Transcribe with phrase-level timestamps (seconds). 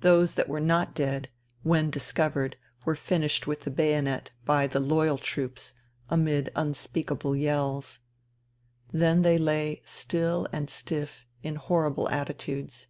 [0.00, 1.28] Those that were not dead,
[1.62, 5.74] when discovered were finished with the bayonet by the" loyal" troops,
[6.08, 8.00] amid unspeak able yells.
[8.90, 12.86] Then they lay still and stiff in horrible attitudes.